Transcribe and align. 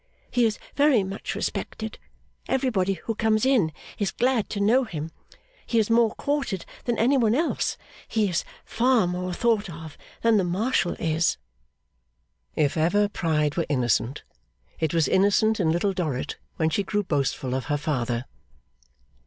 He 0.31 0.45
is 0.47 0.57
very 0.75 1.03
much 1.03 1.35
respected. 1.35 1.99
Everybody 2.47 2.93
who 3.03 3.13
comes 3.13 3.45
in, 3.45 3.71
is 3.99 4.09
glad 4.09 4.49
to 4.49 4.59
know 4.59 4.83
him. 4.83 5.11
He 5.67 5.77
is 5.77 5.91
more 5.91 6.15
courted 6.15 6.65
than 6.85 6.97
anyone 6.97 7.35
else. 7.35 7.77
He 8.07 8.27
is 8.27 8.43
far 8.65 9.05
more 9.05 9.31
thought 9.31 9.69
of 9.69 9.99
than 10.23 10.37
the 10.37 10.43
Marshal 10.43 10.93
is.' 10.93 11.37
If 12.55 12.77
ever 12.77 13.09
pride 13.09 13.57
were 13.57 13.67
innocent, 13.69 14.23
it 14.79 14.91
was 14.91 15.07
innocent 15.07 15.59
in 15.59 15.71
Little 15.71 15.93
Dorrit 15.93 16.37
when 16.55 16.71
she 16.71 16.81
grew 16.81 17.03
boastful 17.03 17.53
of 17.53 17.65
her 17.65 17.77
father. 17.77 18.25